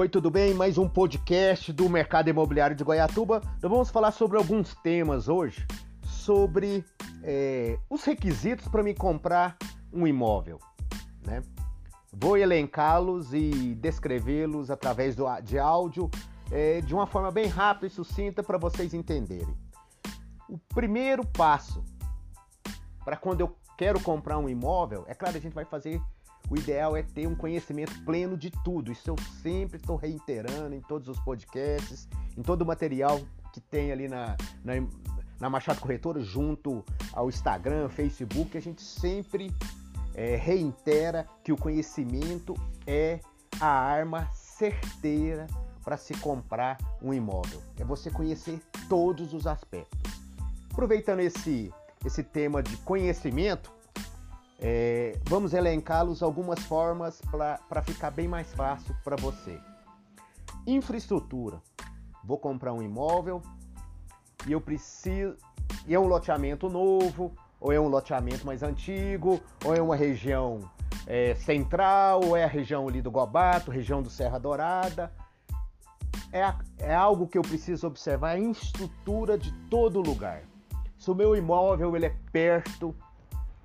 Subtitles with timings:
[0.00, 0.54] Oi, tudo bem?
[0.54, 3.42] Mais um podcast do Mercado Imobiliário de Goiatuba.
[3.60, 5.66] Vamos falar sobre alguns temas hoje,
[6.02, 6.82] sobre
[7.22, 9.58] é, os requisitos para me comprar
[9.92, 10.58] um imóvel.
[11.26, 11.42] Né?
[12.10, 16.10] Vou elencá-los e descrevê-los através do, de áudio
[16.50, 19.54] é, de uma forma bem rápida e sucinta para vocês entenderem.
[20.48, 21.84] O primeiro passo
[23.04, 26.00] para quando eu quero comprar um imóvel, é claro, a gente vai fazer
[26.50, 28.90] o ideal é ter um conhecimento pleno de tudo.
[28.90, 33.20] Isso eu sempre estou reiterando em todos os podcasts, em todo o material
[33.52, 34.74] que tem ali na, na,
[35.38, 38.58] na Machado Corretora, junto ao Instagram, Facebook.
[38.58, 39.54] A gente sempre
[40.12, 42.54] é, reitera que o conhecimento
[42.84, 43.20] é
[43.60, 45.46] a arma certeira
[45.84, 47.62] para se comprar um imóvel.
[47.78, 50.00] É você conhecer todos os aspectos.
[50.72, 51.72] Aproveitando esse,
[52.04, 53.72] esse tema de conhecimento,
[54.62, 59.58] é, vamos elencá-los algumas formas para ficar bem mais fácil para você.
[60.66, 61.62] Infraestrutura.
[62.22, 63.40] Vou comprar um imóvel
[64.46, 65.34] e eu preciso.
[65.86, 70.60] E é um loteamento novo, ou é um loteamento mais antigo, ou é uma região
[71.06, 75.10] é, central, ou é a região ali do Gobato, região do Serra Dourada.
[76.32, 80.42] É, é algo que eu preciso observar a estrutura de todo lugar.
[80.98, 82.94] Se o meu imóvel ele é perto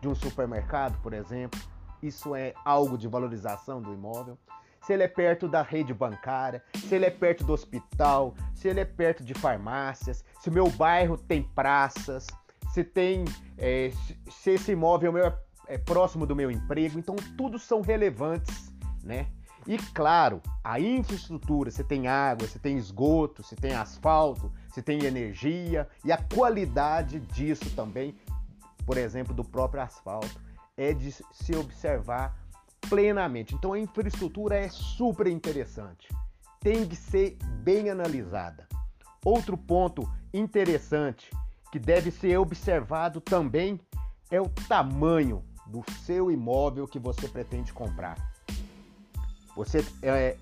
[0.00, 1.60] de um supermercado, por exemplo,
[2.02, 4.38] isso é algo de valorização do imóvel.
[4.82, 8.80] Se ele é perto da rede bancária, se ele é perto do hospital, se ele
[8.80, 12.26] é perto de farmácias, se meu bairro tem praças,
[12.72, 13.24] se tem,
[13.58, 13.90] é,
[14.30, 18.72] se esse imóvel meu é, é próximo do meu emprego, então tudo são relevantes,
[19.02, 19.26] né?
[19.66, 25.04] E claro, a infraestrutura, você tem água, você tem esgoto, você tem asfalto, você tem
[25.04, 28.14] energia e a qualidade disso também
[28.86, 30.40] por exemplo, do próprio asfalto,
[30.76, 32.38] é de se observar
[32.88, 33.54] plenamente.
[33.54, 36.08] Então a infraestrutura é super interessante,
[36.60, 38.66] tem que ser bem analisada.
[39.24, 41.30] Outro ponto interessante
[41.72, 43.80] que deve ser observado também
[44.30, 48.16] é o tamanho do seu imóvel que você pretende comprar.
[49.56, 50.36] Você é,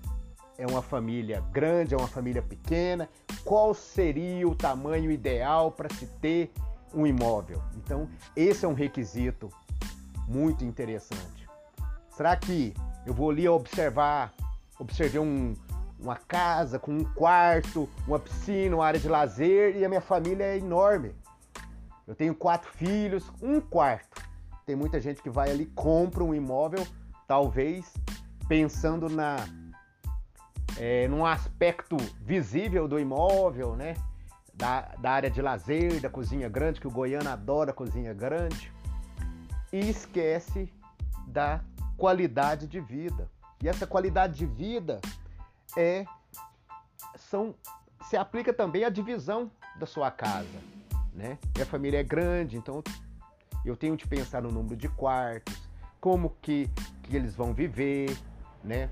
[0.57, 3.09] é uma família grande, é uma família pequena?
[3.43, 6.51] Qual seria o tamanho ideal para se ter
[6.95, 7.61] um imóvel.
[7.75, 9.51] Então, esse é um requisito
[10.27, 11.47] muito interessante.
[12.09, 12.73] Será que
[13.05, 14.33] eu vou ali observar,
[14.79, 15.53] observei um,
[15.99, 20.45] uma casa com um quarto, uma piscina, uma área de lazer e a minha família
[20.45, 21.13] é enorme.
[22.07, 24.23] Eu tenho quatro filhos, um quarto.
[24.65, 26.85] Tem muita gente que vai ali compra um imóvel,
[27.27, 27.93] talvez
[28.47, 29.37] pensando na
[30.77, 33.95] é, num aspecto visível do imóvel, né?
[34.55, 38.71] Da, da área de lazer, da cozinha grande, que o goiano adora cozinha grande,
[39.71, 40.71] e esquece
[41.27, 41.61] da
[41.97, 43.29] qualidade de vida.
[43.61, 44.99] E essa qualidade de vida
[45.77, 46.05] é
[47.17, 47.55] são
[48.09, 50.59] se aplica também à divisão da sua casa,
[51.13, 51.39] né?
[51.55, 52.83] Minha família é grande, então
[53.65, 55.67] eu tenho de pensar no número de quartos,
[55.99, 56.69] como que,
[57.03, 58.15] que eles vão viver,
[58.63, 58.89] né?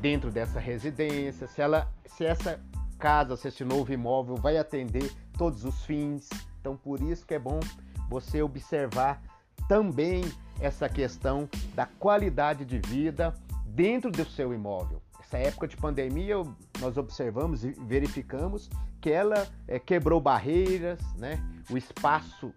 [0.00, 2.60] Dentro dessa residência, se ela se essa
[2.98, 6.28] casa, se esse novo imóvel vai atender todos os fins.
[6.60, 7.60] Então, por isso que é bom
[8.08, 9.22] você observar
[9.68, 10.24] também
[10.60, 13.34] essa questão da qualidade de vida
[13.66, 15.02] dentro do seu imóvel.
[15.20, 16.36] Essa época de pandemia,
[16.80, 18.70] nós observamos e verificamos
[19.00, 21.40] que ela é, quebrou barreiras, né?
[21.68, 22.54] o espaço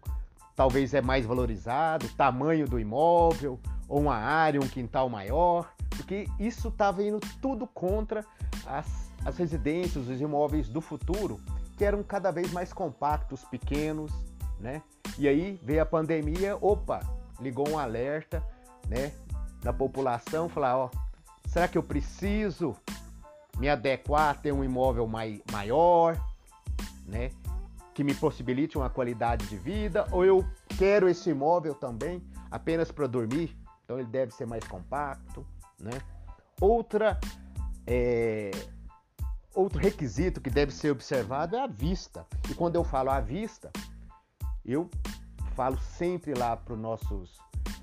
[0.55, 6.27] talvez é mais valorizado, o tamanho do imóvel, ou uma área, um quintal maior, porque
[6.37, 8.25] isso estava indo tudo contra
[8.67, 11.39] as as residências, os imóveis do futuro,
[11.77, 14.11] que eram cada vez mais compactos, pequenos,
[14.59, 14.81] né?
[15.17, 17.01] E aí veio a pandemia, opa,
[17.39, 18.43] ligou um alerta,
[18.87, 19.13] né,
[19.61, 20.89] da população, falar, ó,
[21.47, 22.75] será que eu preciso
[23.57, 26.17] me adequar a ter um imóvel mai, maior,
[27.05, 27.31] né,
[27.93, 30.45] que me possibilite uma qualidade de vida, ou eu
[30.77, 35.45] quero esse imóvel também apenas para dormir, então ele deve ser mais compacto,
[35.79, 36.01] né?
[36.61, 37.19] Outra
[37.85, 38.51] é,
[39.53, 42.25] Outro requisito que deve ser observado é a vista.
[42.49, 43.71] E quando eu falo a vista,
[44.63, 44.89] eu
[45.55, 47.37] falo sempre lá para os nossos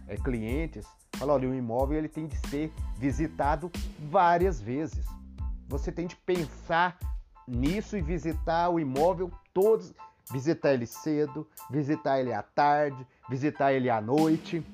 [0.06, 0.86] é, clientes,
[1.16, 3.70] falo, olha, o imóvel ele tem de ser visitado
[4.10, 5.04] várias vezes.
[5.68, 6.96] Você tem de pensar
[7.46, 9.92] nisso e visitar o imóvel todos,
[10.30, 14.64] visitar ele cedo, visitar ele à tarde, visitar ele à noite,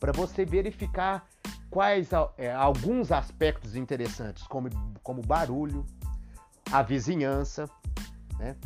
[0.00, 1.26] para você verificar
[1.70, 4.68] quais é, alguns aspectos interessantes, como,
[5.02, 5.86] como barulho,
[6.70, 7.68] a vizinhança,
[8.38, 8.56] né?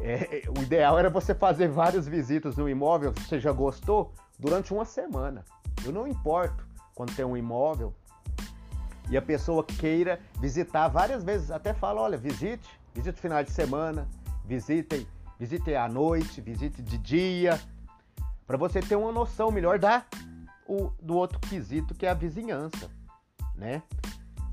[0.00, 4.72] É, o ideal era você fazer várias visitas no imóvel, se você já gostou, durante
[4.72, 5.44] uma semana.
[5.84, 7.94] Eu não importo quando tem um imóvel
[9.10, 14.08] e a pessoa queira visitar várias vezes, até fala, olha, visite, visite final de semana,
[14.44, 15.06] visitem,
[15.38, 17.60] visite à noite, visite de dia,
[18.46, 20.04] para você ter uma noção melhor da
[20.66, 22.88] o, do outro quesito que é a vizinhança,
[23.56, 23.82] né?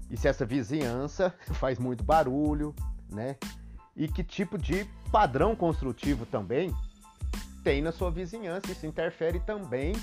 [0.09, 2.75] E se essa vizinhança faz muito barulho,
[3.09, 3.35] né?
[3.95, 6.73] E que tipo de padrão construtivo também
[7.63, 8.71] tem na sua vizinhança.
[8.71, 9.93] Isso interfere também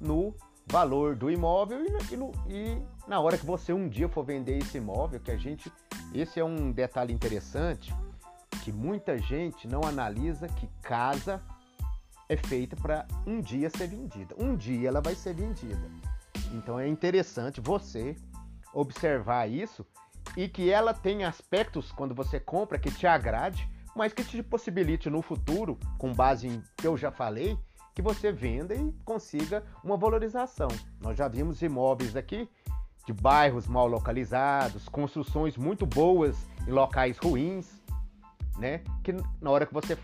[0.00, 0.34] no
[0.66, 4.78] valor do imóvel e, no, e, na hora que você um dia for vender esse
[4.78, 5.72] imóvel, que a gente.
[6.14, 7.94] Esse é um detalhe interessante
[8.62, 11.42] que muita gente não analisa que casa
[12.28, 14.34] é feita para um dia ser vendida.
[14.38, 15.90] Um dia ela vai ser vendida.
[16.52, 18.16] Então é interessante você
[18.72, 19.86] observar isso
[20.36, 25.10] e que ela tenha aspectos quando você compra que te agrade, mas que te possibilite
[25.10, 27.58] no futuro, com base em que eu já falei,
[27.94, 30.68] que você venda e consiga uma valorização.
[31.00, 32.48] Nós já vimos imóveis aqui
[33.06, 36.36] de bairros mal localizados, construções muito boas
[36.66, 37.82] em locais ruins,
[38.58, 38.82] né?
[39.02, 39.98] Que na hora que você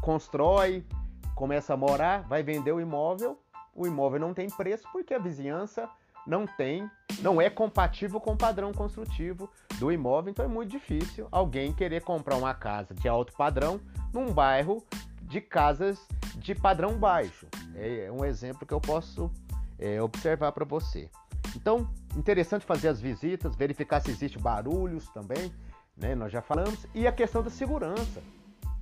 [0.00, 0.86] constrói,
[1.34, 3.38] começa a morar, vai vender o imóvel,
[3.74, 5.90] o imóvel não tem preço porque a vizinhança
[6.26, 6.90] não tem,
[7.20, 12.02] não é compatível com o padrão construtivo do imóvel, então é muito difícil alguém querer
[12.02, 13.80] comprar uma casa de alto padrão
[14.12, 14.84] num bairro
[15.22, 16.06] de casas
[16.36, 17.46] de padrão baixo.
[17.74, 19.30] É um exemplo que eu posso
[19.78, 21.10] é, observar para você.
[21.54, 25.52] Então, interessante fazer as visitas, verificar se existe barulhos também,
[25.96, 26.14] né?
[26.14, 28.22] Nós já falamos e a questão da segurança,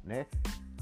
[0.03, 0.27] né?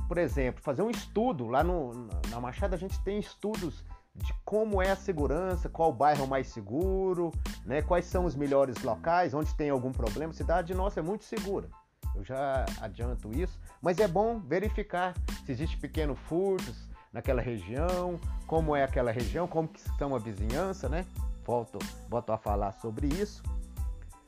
[0.09, 1.93] Por exemplo, fazer um estudo lá no,
[2.31, 6.49] na Machada a gente tem estudos de como é a segurança, qual bairro é mais
[6.49, 7.33] seguro,
[7.65, 7.83] né?
[7.83, 10.33] Quais são os melhores locais, onde tem algum problema.
[10.33, 11.69] Cidade nossa é muito segura.
[12.15, 15.15] Eu já adianto isso, mas é bom verificar
[15.47, 20.89] se existe pequenos furtos naquela região, como é aquela região, como que estão a vizinhança,
[20.89, 21.07] né?
[21.45, 21.79] Volto,
[22.09, 23.43] volto a falar sobre isso.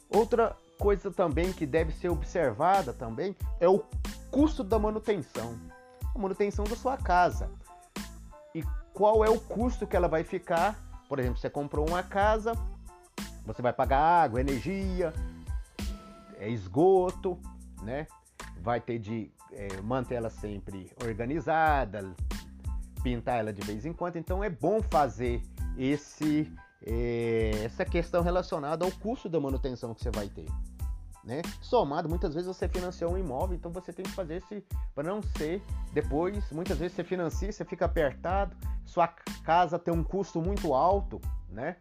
[0.09, 3.85] Outra coisa também que deve ser observada também é o
[4.31, 5.59] custo da manutenção.
[6.15, 7.51] A manutenção da sua casa.
[8.95, 10.79] Qual é o custo que ela vai ficar?
[11.09, 12.53] Por exemplo, você comprou uma casa,
[13.45, 15.13] você vai pagar água, energia,
[16.39, 17.37] é esgoto,
[17.83, 18.07] né?
[18.63, 22.15] Vai ter de é, manter ela sempre organizada,
[23.03, 24.17] pintar ela de vez em quando.
[24.17, 25.43] Então é bom fazer
[25.77, 26.51] esse
[26.87, 30.47] é, essa questão relacionada ao custo da manutenção que você vai ter.
[31.25, 31.41] Né?
[31.63, 34.63] Somado, muitas vezes você financiou um imóvel, então você tem que fazer esse
[34.95, 35.63] para não ser
[35.93, 38.55] depois, muitas vezes você financia, você fica apertado,
[38.85, 39.09] sua
[39.43, 41.77] casa tem um custo muito alto, né?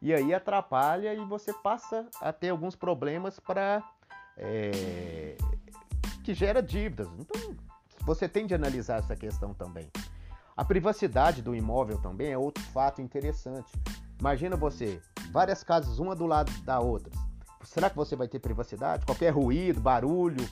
[0.00, 3.82] E aí atrapalha e você passa a ter alguns problemas para
[4.38, 5.36] é,
[6.24, 7.08] que gera dívidas.
[7.18, 7.56] Então,
[8.06, 9.90] você tem de analisar essa questão também.
[10.56, 13.70] A privacidade do imóvel também é outro fato interessante.
[14.18, 15.00] Imagina você,
[15.30, 17.27] várias casas uma do lado da outra.
[17.64, 19.04] Será que você vai ter privacidade?
[19.04, 20.48] Qualquer ruído, barulho,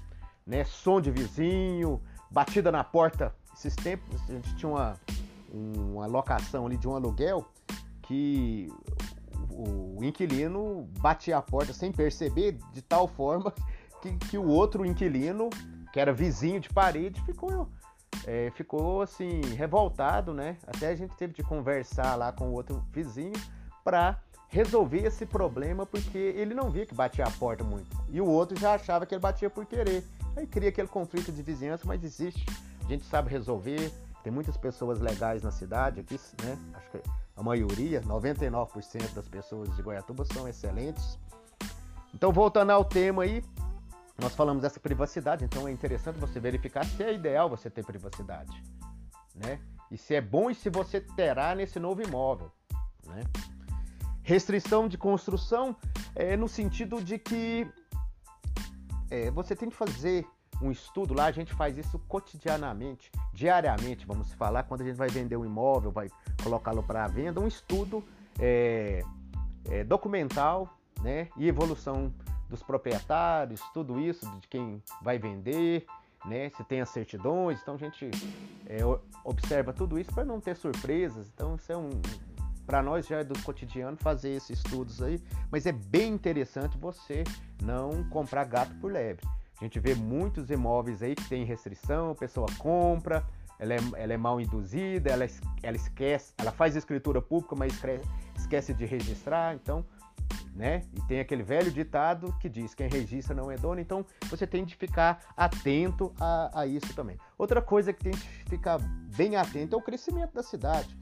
[0.46, 2.00] né, som de vizinho,
[2.30, 3.34] batida na porta.
[3.54, 5.00] Esses tempos a gente tinha uma,
[5.52, 7.46] uma locação ali de um aluguel
[8.02, 8.68] que
[9.50, 13.52] o inquilino batia a porta sem perceber, de tal forma
[14.02, 15.48] que, que o outro inquilino,
[15.92, 17.68] que era vizinho de parede, ficou,
[18.26, 20.58] é, ficou assim, revoltado, né?
[20.66, 23.32] Até a gente teve de conversar lá com o outro vizinho
[23.82, 27.96] para resolver esse problema, porque ele não via que batia a porta muito.
[28.08, 30.04] E o outro já achava que ele batia por querer.
[30.36, 32.44] Aí cria aquele conflito de vizinhança, mas existe.
[32.84, 33.92] A gente sabe resolver.
[34.22, 36.58] Tem muitas pessoas legais na cidade aqui, né?
[36.74, 37.02] Acho que
[37.36, 41.18] a maioria, 99% das pessoas de Goiatuba são excelentes.
[42.12, 43.44] Então, voltando ao tema aí,
[44.18, 48.62] nós falamos dessa privacidade, então é interessante você verificar se é ideal você ter privacidade,
[49.34, 49.60] né?
[49.90, 52.50] E se é bom e se você terá nesse novo imóvel,
[53.04, 53.22] né?
[54.26, 55.76] Restrição de construção
[56.12, 57.64] é no sentido de que
[59.08, 60.26] é, você tem que fazer
[60.60, 65.08] um estudo lá, a gente faz isso cotidianamente, diariamente, vamos falar, quando a gente vai
[65.08, 66.10] vender um imóvel, vai
[66.42, 68.02] colocá-lo para venda, um estudo
[68.40, 69.04] é,
[69.70, 72.12] é, documental né, e evolução
[72.48, 75.86] dos proprietários, tudo isso de quem vai vender,
[76.24, 76.50] né?
[76.50, 78.10] Se tem as certidões, então a gente
[78.66, 78.78] é,
[79.22, 81.30] observa tudo isso para não ter surpresas.
[81.32, 81.90] Então isso é um,
[82.66, 87.22] para nós já é do cotidiano fazer esses estudos aí, mas é bem interessante você
[87.62, 89.26] não comprar gato por lebre.
[89.60, 93.24] A gente vê muitos imóveis aí que tem restrição, a pessoa compra,
[93.58, 95.26] ela é, ela é mal induzida, ela,
[95.62, 97.72] ela esquece, ela faz escritura pública, mas
[98.36, 99.84] esquece de registrar, então
[100.54, 100.82] né?
[100.94, 104.64] E tem aquele velho ditado que diz: quem registra não é dono, então você tem
[104.64, 107.18] de ficar atento a, a isso também.
[107.36, 108.78] Outra coisa que tem de ficar
[109.16, 110.96] bem atento é o crescimento da cidade.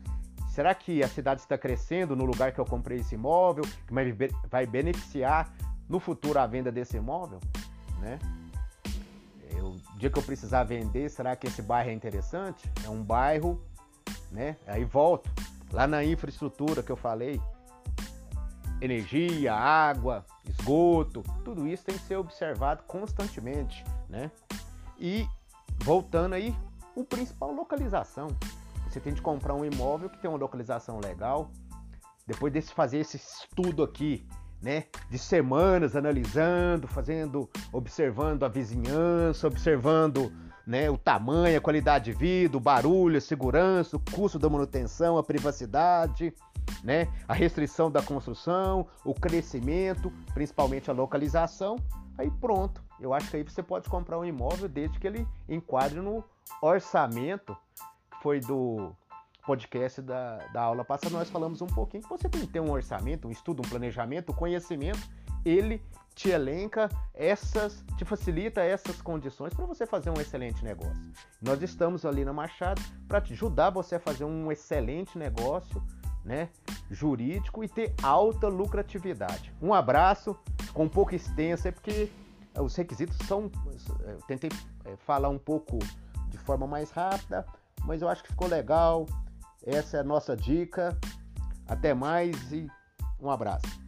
[0.55, 3.93] Será que a cidade está crescendo no lugar que eu comprei esse imóvel, que
[4.49, 5.53] vai beneficiar
[5.89, 7.41] no futuro a venda desse imóvel,
[7.99, 8.21] né?
[9.51, 12.71] Eu, o dia que eu precisar vender, será que esse bairro é interessante?
[12.85, 13.61] É um bairro,
[14.31, 14.57] né?
[14.69, 15.29] Aí volto
[15.73, 17.41] lá na infraestrutura que eu falei,
[18.81, 24.31] energia, água, esgoto, tudo isso tem que ser observado constantemente, né?
[25.01, 25.27] E
[25.83, 26.55] voltando aí,
[26.95, 28.29] o principal localização.
[28.95, 31.51] Você tem de comprar um imóvel que tem uma localização legal.
[32.29, 34.25] Depois de fazer esse estudo aqui,
[34.63, 40.33] né, de semanas analisando, fazendo, observando a vizinhança, observando,
[40.65, 45.19] né, o tamanho, a qualidade de vida, o barulho, a segurança, o custo da manutenção,
[45.19, 46.33] a privacidade,
[46.85, 51.75] né, a restrição da construção, o crescimento, principalmente a localização,
[52.17, 52.81] aí pronto.
[53.01, 56.23] Eu acho que aí você pode comprar um imóvel desde que ele enquadre no
[56.63, 57.57] orçamento
[58.25, 58.97] foi do
[59.45, 63.29] podcast da, da aula passada, nós falamos um pouquinho você tem que ter um orçamento,
[63.29, 64.99] um estudo, um planejamento, um conhecimento,
[65.45, 65.83] ele
[66.15, 71.13] te elenca essas, te facilita essas condições para você fazer um excelente negócio.
[71.43, 75.85] Nós estamos ali na Machado para te ajudar você a fazer um excelente negócio,
[76.25, 76.49] né,
[76.91, 79.53] jurídico e ter alta lucratividade.
[79.61, 80.35] Um abraço,
[80.73, 82.11] com um pouco extenso, é porque
[82.59, 83.51] os requisitos são,
[84.07, 84.49] eu tentei
[84.87, 85.79] é, falar um pouco
[86.31, 87.45] de forma mais rápida,
[87.85, 89.07] mas eu acho que ficou legal.
[89.65, 90.97] Essa é a nossa dica.
[91.67, 92.67] Até mais e
[93.21, 93.84] um abraço.